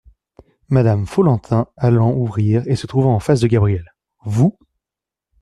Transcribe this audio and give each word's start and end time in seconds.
Madame 0.69 1.05
Follentin 1.05 1.67
allant 1.77 2.11
ouvrir 2.11 2.63
et 2.67 2.75
se 2.75 2.87
trouvant 2.87 3.13
en 3.13 3.19
face 3.19 3.39
de 3.39 3.45
Gabriel.— 3.45 3.93
Vous! 4.25 4.57